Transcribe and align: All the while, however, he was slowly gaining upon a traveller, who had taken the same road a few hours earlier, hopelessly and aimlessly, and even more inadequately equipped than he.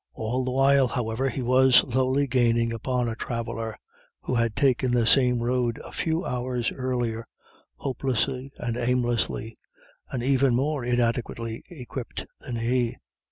All 0.13 0.43
the 0.43 0.49
while, 0.49 0.87
however, 0.87 1.29
he 1.29 1.43
was 1.43 1.75
slowly 1.75 2.25
gaining 2.25 2.73
upon 2.73 3.07
a 3.07 3.13
traveller, 3.15 3.75
who 4.21 4.33
had 4.33 4.55
taken 4.55 4.91
the 4.93 5.05
same 5.05 5.43
road 5.43 5.79
a 5.85 5.91
few 5.91 6.25
hours 6.25 6.71
earlier, 6.71 7.23
hopelessly 7.75 8.51
and 8.57 8.77
aimlessly, 8.77 9.55
and 10.09 10.23
even 10.23 10.55
more 10.55 10.83
inadequately 10.83 11.63
equipped 11.69 12.25
than 12.39 12.55
he. 12.55 12.95